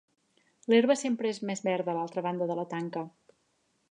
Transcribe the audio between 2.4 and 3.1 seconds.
de la tanca.